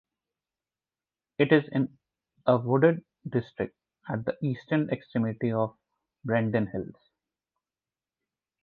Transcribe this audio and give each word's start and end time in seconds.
It 1.37 1.51
is 1.51 1.63
in 1.73 1.95
a 2.47 2.57
wooded 2.57 3.05
district 3.29 3.75
at 4.09 4.25
the 4.25 4.35
eastern 4.43 4.89
extremity 4.89 5.51
of 5.51 5.75
the 5.75 5.77
Brendon 6.29 6.65
Hills. 6.65 6.97